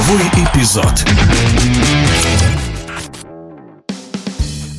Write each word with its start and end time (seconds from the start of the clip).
Игровой 0.00 0.22
эпизод. 0.44 1.04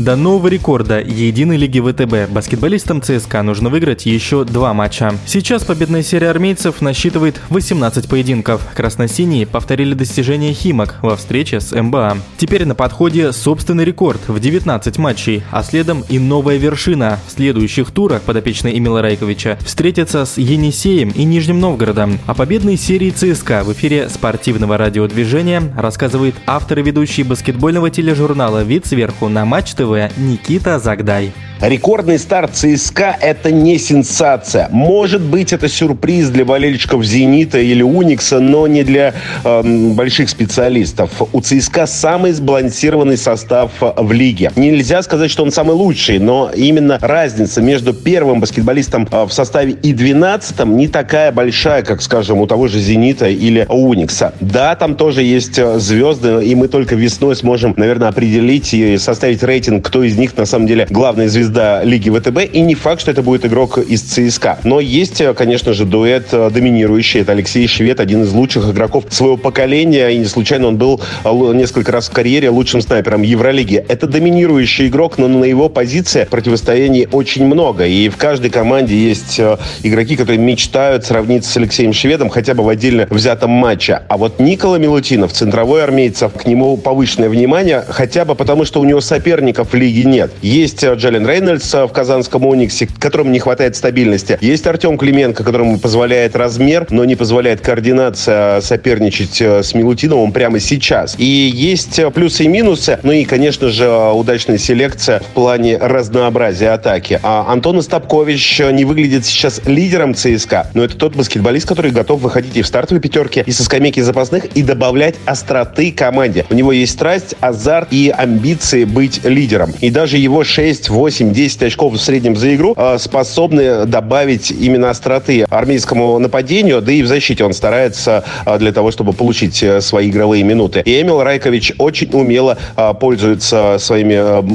До 0.04 0.16
нового 0.16 0.48
рекорда 0.48 1.00
единой 1.00 1.58
лиги 1.58 1.80
ВТБ 1.80 2.34
баскетболистам 2.34 3.04
ЦСКА 3.04 3.44
нужно 3.44 3.70
выиграть 3.70 4.08
еще 4.08 4.44
два 4.46 4.74
матча. 4.74 5.14
Сейчас 5.28 5.64
победная 5.64 6.02
серия 6.02 6.32
армейцев 6.32 6.82
насчитывает 6.82 7.40
18 7.50 8.10
поединков. 8.10 8.64
Красно-синие 8.74 9.46
повторили 9.46 9.94
достижения 9.94 10.54
Химок 10.54 10.96
во 11.04 11.16
встрече 11.16 11.60
с 11.60 11.80
МБА. 11.80 12.18
Теперь 12.38 12.66
на 12.66 12.74
подходе 12.74 13.32
собственный 13.32 13.86
рекорд 13.86 14.22
в 14.28 14.40
19 14.40 14.98
матчей, 14.98 15.44
а 15.52 15.62
следом 15.62 16.04
и 16.10 16.18
новая 16.18 16.58
вершина. 16.58 17.20
В 17.28 17.34
следующих 17.34 17.92
турах 17.92 18.24
подопечный 18.24 18.76
Эмила 18.76 19.04
Райковича 19.04 19.60
встретятся 19.62 20.26
с 20.26 20.40
Енисеем 20.40 21.10
и 21.10 21.24
Нижним 21.26 21.60
Новгородом. 21.60 22.18
О 22.26 22.34
победной 22.34 22.78
серии 22.78 23.12
ЦСКА 23.12 23.64
в 23.64 23.72
эфире 23.74 24.10
спортивного 24.10 24.80
радиодвижения 24.80 25.62
рассказывает 25.78 26.34
автор 26.48 26.80
и 26.80 26.82
ведущий 26.82 27.22
баскетбольного 27.22 27.92
тележурнала 27.92 28.64
«Вид 28.64 28.88
сверху» 28.88 29.30
на 29.30 29.46
Матч 29.46 29.74
ТВ 29.74 29.91
Никита 30.18 30.80
Загдай. 30.80 31.32
Рекордный 31.62 32.18
старт 32.18 32.56
ЦСКА– 32.56 33.16
это 33.22 33.52
не 33.52 33.78
сенсация. 33.78 34.68
Может 34.72 35.22
быть, 35.22 35.54
это 35.54 35.70
сюрприз 35.70 36.30
для 36.30 36.44
болельщиков 36.44 37.06
«Зенита» 37.06 37.60
или 37.60 37.84
«Уникса», 37.84 38.40
но 38.40 38.66
не 38.66 38.84
для 38.84 39.14
э, 39.44 39.92
больших 39.94 40.30
специалистов. 40.30 41.12
У 41.32 41.40
ЦСКА 41.40 41.86
самый 41.86 42.32
сбалансированный 42.32 43.16
состав 43.16 43.74
в 43.80 44.12
лиге. 44.12 44.52
Нельзя 44.56 45.04
сказать, 45.04 45.30
что 45.30 45.44
он 45.44 45.52
самый 45.52 45.74
лучший, 45.74 46.18
но 46.18 46.50
именно 46.52 46.98
разница 47.00 47.62
между 47.62 47.94
первым 47.94 48.40
баскетболистом 48.40 49.08
э, 49.12 49.26
в 49.26 49.32
составе 49.32 49.74
и 49.74 49.94
двенадцатым 49.94 50.76
не 50.76 50.88
такая 50.88 51.32
большая, 51.32 51.84
как, 51.84 52.02
скажем, 52.02 52.40
у 52.40 52.48
того 52.48 52.70
же 52.70 52.80
«Зенита» 52.80 53.28
или 53.28 53.68
«Уникса». 53.70 54.34
Да, 54.42 54.76
там 54.76 54.96
тоже 54.96 55.22
есть 55.22 55.60
э, 55.60 55.78
звезды, 55.78 56.44
и 56.44 56.56
мы 56.56 56.70
только 56.70 56.96
весной 56.96 57.36
сможем, 57.36 57.76
наверное, 57.78 58.08
определить 58.08 58.74
и 58.74 58.98
составить 58.98 59.44
рейтинг, 59.44 59.81
кто 59.82 60.04
из 60.04 60.18
них 60.18 60.36
на 60.38 60.46
самом 60.46 60.68
деле 60.68 60.88
главная 60.90 61.28
звезда 61.28 61.84
Лиги 61.84 62.10
ВТБ, 62.10 62.54
и 62.54 62.62
не 62.62 62.76
факт, 62.76 63.02
что 63.02 63.12
это 63.12 63.22
будет 63.22 63.46
игрок 63.46 63.78
из 63.78 64.02
ЦСКА. 64.02 64.60
Но 64.64 64.80
есть, 64.80 65.22
э, 65.22 65.34
конечно 65.34 65.74
же, 65.74 65.86
дуэт 65.86 66.28
э, 66.32 66.50
доминирующий. 66.52 67.22
Это 67.22 67.32
Алексей 67.32 67.68
Швед, 67.68 68.00
один 68.00 68.24
из 68.24 68.32
лучших 68.34 68.70
игроков 68.70 69.06
своего 69.10 69.38
поколения, 69.38 70.10
и 70.10 70.18
не 70.18 70.26
случайно 70.26 70.68
он 70.68 70.78
был 70.78 71.02
э, 71.24 71.30
несколько 71.54 71.92
раз 71.92 72.10
в 72.10 72.12
карьере 72.12 72.50
лучшим 72.50 72.82
снайпером 72.82 73.22
Евролиги. 73.22 73.84
Это 73.88 74.08
доминирующий 74.08 74.88
игрок, 74.88 75.18
но 75.18 75.28
на 75.28 75.46
его 75.46 75.70
позиции 75.70 76.28
противостояний 76.30 77.08
очень 77.12 77.46
много. 77.46 77.86
И 77.86 78.10
в 78.10 78.18
каждой 78.18 78.50
команде 78.50 78.96
есть 78.96 79.40
игроки, 79.84 80.16
которые 80.16 80.40
мечтают 80.40 81.06
сравниться 81.06 81.52
с 81.52 81.58
Алексеем 81.58 81.94
Шведом 81.94 82.30
хотя 82.30 82.54
бы 82.54 82.64
в 82.64 82.70
отдельно 82.70 83.08
взятом 83.10 83.52
матче. 83.52 84.02
А 84.08 84.18
вот 84.18 84.40
Никола 84.40 84.78
Милутинов, 84.78 85.34
центровой 85.34 85.84
армейцев, 85.84 86.34
к 86.34 86.46
нему 86.46 86.78
повышенное 86.78 87.30
внимание, 87.30 87.84
хотя 87.88 88.26
бы 88.26 88.36
потому, 88.36 88.66
что 88.66 88.82
у 88.82 88.84
него 88.84 89.02
соперников 89.02 89.61
в 89.64 89.74
лиге 89.74 90.04
нет. 90.04 90.32
Есть 90.42 90.84
Джален 90.84 91.28
Рейн, 91.28 91.42
Рейнольдс 91.42 91.74
в 91.74 91.88
казанском 91.88 92.46
Униксе, 92.46 92.88
которому 93.00 93.32
не 93.32 93.40
хватает 93.40 93.76
стабильности. 93.76 94.38
Есть 94.42 94.68
Артем 94.68 94.98
Клименко, 94.98 95.44
которому 95.44 95.80
позволяет 95.80 96.36
размер, 96.36 96.86
но 96.92 97.04
не 97.04 97.16
позволяет 97.16 97.62
координация 97.62 98.62
соперничать 98.62 99.42
э, 99.42 99.64
с 99.64 99.74
Милутиновым 99.74 100.32
прямо 100.32 100.60
сейчас. 100.60 101.16
И 101.18 101.26
есть 101.26 101.98
э, 102.00 102.10
плюсы 102.12 102.44
и 102.44 102.48
минусы, 102.48 103.00
ну 103.04 103.12
и, 103.12 103.26
конечно 103.26 103.70
же, 103.70 103.90
удачная 103.90 104.58
селекция 104.58 105.20
в 105.20 105.26
плане 105.34 105.78
разнообразия 105.78 106.70
атаки. 106.70 107.20
А 107.24 107.52
Антон 107.52 107.80
Остапкович 107.80 108.62
не 108.72 108.86
выглядит 108.86 109.26
сейчас 109.26 109.62
лидером 109.66 110.14
ЦСКА, 110.14 110.68
но 110.74 110.84
это 110.84 110.96
тот 110.96 111.16
баскетболист, 111.16 111.68
который 111.68 111.92
готов 111.92 112.22
выходить 112.22 112.56
и 112.56 112.62
в 112.62 112.68
стартовой 112.68 113.02
пятерке, 113.02 113.44
и 113.46 113.52
со 113.52 113.64
скамейки 113.64 114.00
запасных, 114.00 114.46
и 114.46 114.62
добавлять 114.62 115.16
остроты 115.26 115.92
команде. 115.92 116.46
У 116.50 116.54
него 116.54 116.72
есть 116.72 116.94
страсть, 116.94 117.36
азарт 117.42 117.88
и 117.92 118.14
амбиции 118.16 118.84
быть 118.86 119.24
лидером. 119.24 119.51
И 119.82 119.90
даже 119.90 120.18
его 120.18 120.44
6-8 120.44 121.22
8-10 121.22 121.66
очков 121.66 121.94
в 121.94 121.98
среднем 121.98 122.36
за 122.36 122.56
игру 122.56 122.74
а, 122.78 122.98
способны 122.98 123.86
добавить 123.86 124.52
именно 124.52 124.90
остроты 124.90 125.46
армейскому 125.50 126.20
нападению, 126.20 126.82
да 126.82 126.92
и 126.92 127.02
в 127.02 127.08
защите 127.08 127.44
он 127.44 127.54
старается 127.54 128.24
а, 128.46 128.58
для 128.58 128.72
того, 128.72 128.92
чтобы 128.92 129.14
получить 129.14 129.62
э, 129.64 129.82
свои 129.82 130.10
игровые 130.10 130.44
минуты. 130.44 130.82
И 130.86 131.02
Эмил 131.02 131.22
Райкович 131.24 131.74
очень 131.78 132.10
умело 132.14 132.58
а, 132.76 132.94
пользуется 132.94 133.78
своими 133.80 134.14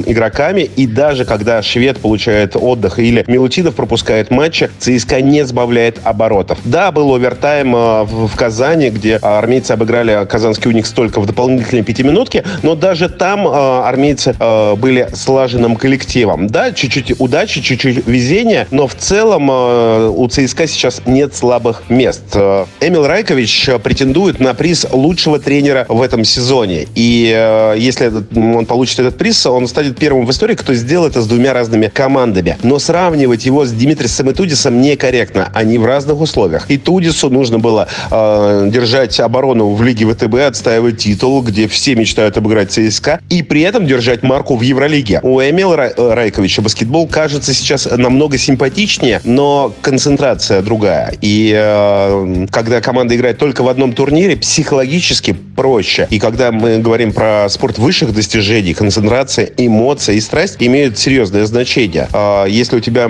игроками, 0.09 0.61
и 0.61 0.87
даже 0.87 1.25
когда 1.25 1.61
швед 1.61 1.99
получает 1.99 2.55
отдых 2.55 2.99
или 2.99 3.23
Милутинов 3.27 3.75
пропускает 3.75 4.31
матчи, 4.31 4.69
ЦСКА 4.79 5.21
не 5.21 5.45
сбавляет 5.45 5.99
оборотов. 6.03 6.59
Да, 6.65 6.91
был 6.91 7.13
овертайм 7.13 7.71
в 7.71 8.35
Казани, 8.35 8.89
где 8.89 9.17
армейцы 9.17 9.71
обыграли 9.71 10.25
казанский 10.25 10.69
уникс 10.69 10.91
только 10.91 11.19
в 11.19 11.25
дополнительной 11.25 11.83
пятиминутке, 11.83 12.43
но 12.63 12.75
даже 12.75 13.09
там 13.09 13.47
армейцы 13.47 14.35
были 14.77 14.86
слаженным 15.13 15.75
коллективом. 15.75 16.47
Да, 16.47 16.71
чуть-чуть 16.71 17.19
удачи, 17.19 17.61
чуть-чуть 17.61 18.07
везения, 18.07 18.67
но 18.71 18.87
в 18.87 18.95
целом 18.95 19.49
э, 19.49 20.09
у 20.09 20.27
ЦСКА 20.27 20.67
сейчас 20.67 21.01
нет 21.05 21.35
слабых 21.35 21.83
мест. 21.89 22.23
Э, 22.33 22.65
Эмил 22.81 23.05
Райкович 23.05 23.69
претендует 23.83 24.39
на 24.39 24.53
приз 24.53 24.85
лучшего 24.91 25.39
тренера 25.39 25.85
в 25.89 26.01
этом 26.01 26.23
сезоне. 26.23 26.87
И 26.95 27.33
э, 27.35 27.75
если 27.77 28.11
он 28.35 28.65
получит 28.65 28.99
этот 28.99 29.17
приз, 29.17 29.45
он 29.45 29.67
станет 29.67 29.97
первым 29.97 30.25
в 30.25 30.31
истории, 30.31 30.55
кто 30.55 30.73
сделал 30.73 31.07
это 31.07 31.21
с 31.21 31.27
двумя 31.27 31.53
разными 31.53 31.87
командами. 31.87 32.57
Но 32.63 32.79
сравнивать 32.79 33.45
его 33.45 33.65
с 33.65 33.71
Димитрисом 33.71 34.29
и 34.29 34.33
Тудисом 34.33 34.81
некорректно. 34.81 35.49
Они 35.53 35.77
в 35.77 35.85
разных 35.85 36.19
условиях. 36.19 36.69
И 36.69 36.77
Тудису 36.77 37.29
нужно 37.29 37.59
было 37.59 37.87
э, 38.11 38.69
держать 38.71 39.19
оборону 39.19 39.73
в 39.73 39.83
Лиге 39.83 40.05
ВТБ, 40.05 40.35
отстаивать 40.35 40.97
титул, 40.97 41.41
где 41.41 41.67
все 41.67 41.95
мечтают 41.95 42.37
обыграть 42.37 42.71
ЦСКА, 42.71 43.21
и 43.29 43.43
при 43.43 43.61
этом 43.61 43.85
держать 43.85 44.23
марку 44.23 44.55
в 44.55 44.61
Евролиге. 44.77 45.19
У 45.23 45.41
Эмила 45.41 45.75
Райковича 45.75 46.57
еще 46.57 46.61
баскетбол 46.61 47.07
кажется 47.07 47.53
сейчас 47.53 47.85
намного 47.85 48.37
симпатичнее, 48.37 49.21
но 49.23 49.73
концентрация 49.81 50.61
другая. 50.61 51.13
И 51.21 51.53
э, 51.55 52.47
когда 52.51 52.81
команда 52.81 53.15
играет 53.15 53.37
только 53.37 53.61
в 53.61 53.69
одном 53.69 53.93
турнире, 53.93 54.35
психологически 54.37 55.35
проще. 55.55 56.07
И 56.09 56.19
когда 56.19 56.51
мы 56.51 56.79
говорим 56.79 57.13
про 57.13 57.47
спорт 57.49 57.77
высших 57.77 58.13
достижений, 58.13 58.73
концентрация, 58.73 59.49
эмоция 59.57 60.15
и 60.15 60.21
страсть 60.21 60.55
имеют 60.59 60.97
серьезное 60.97 61.45
значение. 61.45 62.07
Э, 62.13 62.45
если 62.47 62.77
у 62.77 62.79
тебя 62.79 63.09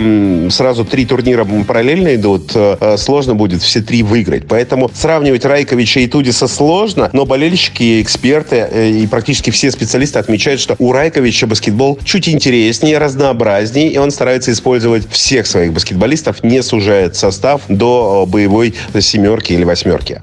сразу 0.49 0.84
три 0.84 1.05
турнира 1.05 1.45
параллельно 1.67 2.16
идут, 2.16 2.51
э, 2.55 2.95
сложно 2.97 3.35
будет 3.35 3.61
все 3.61 3.81
три 3.81 4.03
выиграть. 4.03 4.47
Поэтому 4.47 4.89
сравнивать 4.94 5.45
Райковича 5.45 6.01
и 6.01 6.07
Тудиса 6.07 6.47
сложно, 6.47 7.09
но 7.13 7.25
болельщики, 7.25 8.01
эксперты 8.01 8.67
э, 8.69 8.89
и 8.89 9.07
практически 9.07 9.51
все 9.51 9.72
специалисты 9.72 10.19
отмечают, 10.19 10.59
что 10.59 10.75
у 10.79 10.91
Райковича 10.91 11.47
баскетбол 11.57 11.97
чуть 12.03 12.29
интереснее, 12.29 13.00
разнообразнее 13.00 13.91
и 13.91 13.97
он 13.97 14.12
старается 14.12 14.51
использовать 14.51 15.09
всех 15.09 15.47
своих 15.47 15.73
баскетболистов, 15.73 16.44
не 16.44 16.62
сужает 16.62 17.16
состав 17.16 17.62
до 17.68 18.25
боевой 18.28 18.75
семерки 19.00 19.53
или 19.53 19.63
восьмерки 19.63 20.22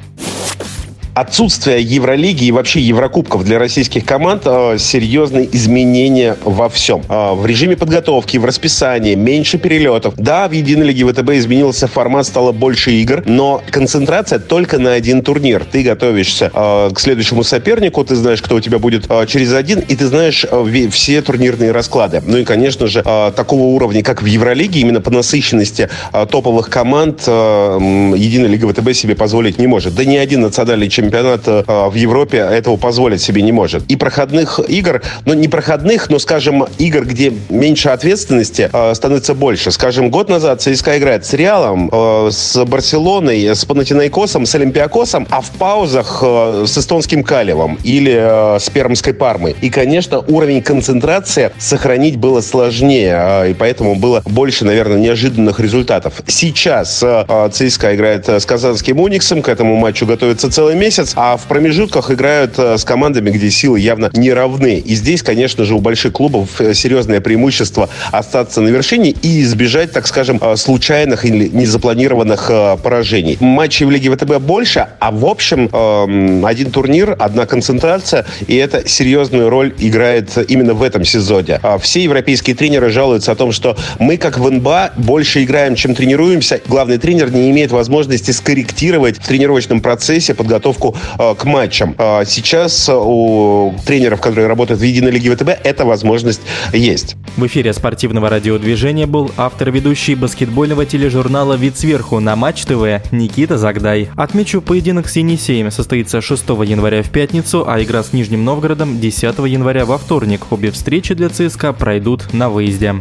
отсутствие 1.14 1.80
Евролиги 1.80 2.44
и 2.44 2.52
вообще 2.52 2.80
Еврокубков 2.80 3.44
для 3.44 3.58
российских 3.58 4.04
команд 4.04 4.42
э, 4.44 4.76
серьезные 4.78 5.48
изменения 5.56 6.36
во 6.42 6.69
всем. 6.69 7.02
Э, 7.08 7.34
в 7.34 7.47
режиме 7.47 7.76
подготовки, 7.76 8.36
в 8.36 8.44
расписании, 8.44 9.14
меньше 9.14 9.58
перелетов. 9.58 10.14
Да, 10.16 10.48
в 10.48 10.52
Единой 10.52 10.88
Лиге 10.88 11.06
ВТБ 11.06 11.30
изменился 11.30 11.86
формат, 11.86 12.26
стало 12.26 12.50
больше 12.52 12.92
игр, 12.92 13.22
но 13.26 13.62
концентрация 13.70 14.41
только 14.41 14.78
на 14.78 14.92
один 14.92 15.22
турнир. 15.22 15.64
Ты 15.70 15.84
готовишься 15.84 16.50
э, 16.52 16.91
к 16.92 16.98
следующему 16.98 17.44
сопернику, 17.44 18.04
ты 18.04 18.16
знаешь, 18.16 18.42
кто 18.42 18.56
у 18.56 18.60
тебя 18.60 18.81
будет 18.81 19.06
э, 19.08 19.26
через 19.28 19.52
один, 19.52 19.78
и 19.78 19.94
ты 19.94 20.06
знаешь 20.08 20.44
э, 20.50 20.88
все 20.91 21.22
турнирные 21.22 21.70
расклады. 21.70 22.22
Ну 22.26 22.38
и, 22.38 22.44
конечно 22.44 22.88
же, 22.88 23.02
э, 23.04 23.32
такого 23.36 23.62
уровня, 23.62 24.02
как 24.02 24.20
в 24.20 24.26
Евролиге, 24.26 24.81
именно 24.81 25.00
по 25.00 25.10
насыщенности 25.10 25.88
э, 26.12 26.26
топовых 26.28 26.70
команд 26.70 27.22
э, 27.26 27.78
Единая 28.16 28.48
Лига 28.48 28.69
ВТБ 28.69 28.92
себе 28.94 29.14
позволить 29.14 29.58
не 29.58 29.69
может. 29.69 29.94
Да 29.94 30.04
ни 30.04 30.16
один 30.16 30.41
национальный 30.41 30.88
чемпион 30.88 31.04
чемпионат 31.05 31.43
э, 31.47 31.62
в 31.67 31.95
Европе 31.95 32.39
этого 32.39 32.77
позволить 32.77 33.21
себе 33.21 33.43
не 33.43 33.53
может. 33.53 33.85
И 33.89 33.97
проходных 33.97 34.59
игр, 34.69 35.03
ну 35.27 35.35
не 35.35 35.49
проходных, 35.49 36.09
но, 36.11 36.19
скажем, 36.19 36.67
игр, 36.79 37.05
где 37.05 37.33
меньше 37.51 37.91
ответственности, 37.91 38.71
э, 38.73 38.95
становится 38.95 39.35
больше. 39.35 39.71
Скажем, 39.71 40.11
год 40.11 40.29
назад 40.29 40.62
ЦСКА 40.62 40.99
играет 40.99 41.27
с 41.27 41.35
Реалом, 41.35 41.91
э, 41.93 42.29
с 42.31 42.65
Барселоной, 42.65 43.55
с 43.55 43.65
Панатинайкосом, 43.65 44.47
с 44.47 44.55
Олимпиакосом, 44.55 45.27
а 45.31 45.41
в 45.41 45.51
паузах 45.51 46.23
с 46.23 46.79
эстонским 46.79 47.23
Калевом 47.23 47.79
или 47.85 48.59
с 48.59 48.71
Пермской 48.71 49.12
Пармой. 49.12 49.56
И, 49.61 49.71
конечно, 49.71 50.21
уровень 50.21 50.62
концентрации 50.62 51.51
сохранить 51.59 52.17
было 52.17 52.41
сложнее, 52.41 53.51
и 53.51 53.55
поэтому 53.55 53.95
было 53.95 54.23
больше, 54.25 54.65
наверное, 54.65 54.99
неожиданных 54.99 55.61
результатов. 55.61 56.15
Сейчас 56.27 57.05
ЦСКА 57.53 57.95
играет 57.95 58.29
с 58.29 58.47
казанским 58.47 59.01
Униксом, 59.01 59.43
к 59.43 59.49
этому 59.49 59.77
матчу 59.77 60.06
готовится 60.06 60.51
целый 60.51 60.77
месяц, 60.77 60.94
месяц, 60.94 61.14
а 61.17 61.37
в 61.37 61.46
промежутках 61.46 62.12
играют 62.12 62.55
э, 62.56 62.79
с 62.79 62.85
командами, 62.85 63.31
где 63.31 63.50
силы 63.50 63.81
явно 63.81 64.11
не 64.12 64.32
равны. 64.32 64.79
И 64.79 64.94
здесь, 64.94 65.25
конечно 65.25 65.64
же, 65.64 65.75
у 65.75 65.81
больших 65.81 66.12
клубов 66.12 66.61
э, 66.61 66.73
серьезное 66.73 67.20
преимущество 67.20 67.88
остаться 68.12 68.61
на 68.61 68.69
вершине 68.69 69.11
и 69.11 69.43
избежать, 69.43 69.91
так 69.91 70.06
скажем, 70.06 70.38
э, 70.41 70.55
случайных 70.55 71.25
или 71.25 71.49
незапланированных 71.49 72.50
поражений. 72.82 73.37
Матчей 73.41 73.87
в 73.87 73.91
Лиге 73.91 74.11
ВТБ 74.11 74.38
больше, 74.38 74.87
а 75.00 75.11
в 75.11 75.25
общем 75.25 75.69
эм, 75.73 76.46
один 76.46 76.70
турнир, 76.70 77.17
одна 77.19 77.46
концентрация, 77.46 78.25
и 78.46 78.55
это 78.55 78.88
серьезную 78.88 79.49
роль 79.49 79.75
играет 79.79 80.38
именно 80.49 80.75
в 80.75 80.82
этом 80.82 81.05
сезоне. 81.05 81.58
А 81.62 81.79
все 81.79 82.05
европейские 82.05 82.55
тренеры 82.55 82.91
жалуются 82.91 83.32
о 83.32 83.35
том, 83.35 83.50
что 83.50 83.76
мы, 83.99 84.17
как 84.17 84.38
в 84.38 84.49
НБА, 84.49 84.93
больше 84.96 85.43
играем, 85.43 85.75
чем 85.75 85.94
тренируемся. 85.94 86.61
Главный 86.69 86.99
тренер 86.99 87.32
не 87.32 87.50
имеет 87.50 87.73
возможности 87.73 88.31
скорректировать 88.31 89.19
в 89.19 89.26
тренировочном 89.26 89.81
процессе 89.81 90.35
подготовку 90.35 90.83
э, 90.92 91.34
к 91.34 91.44
матчам. 91.44 91.94
Э, 91.98 92.25
сейчас 92.26 92.90
у 92.92 93.75
тренеров, 93.86 94.20
которые 94.20 94.48
работают 94.48 94.81
в 94.81 94.84
Единой 94.84 95.12
Лиге 95.12 95.34
ВТБ, 95.34 95.48
эта 95.62 95.84
возможность 95.84 96.42
есть. 96.72 97.16
В 97.36 97.46
эфире 97.46 97.72
спортивного 97.72 98.28
радиодвижения 98.28 99.06
был 99.06 99.31
автор-ведущий 99.36 100.14
баскетбольного 100.14 100.86
тележурнала 100.86 101.54
«Вид 101.54 101.78
сверху» 101.78 102.20
на 102.20 102.36
Матч 102.36 102.64
ТВ 102.64 103.02
Никита 103.12 103.58
Загдай. 103.58 104.08
Отмечу, 104.16 104.60
поединок 104.60 105.08
с 105.08 105.16
Енисеем 105.16 105.70
состоится 105.70 106.20
6 106.20 106.44
января 106.64 107.02
в 107.02 107.10
пятницу, 107.10 107.64
а 107.66 107.82
игра 107.82 108.02
с 108.02 108.12
Нижним 108.12 108.44
Новгородом 108.44 109.00
10 109.00 109.22
января 109.46 109.84
во 109.84 109.98
вторник. 109.98 110.42
Обе 110.50 110.70
встречи 110.70 111.14
для 111.14 111.28
ЦСКА 111.28 111.72
пройдут 111.72 112.32
на 112.32 112.48
выезде. 112.50 112.96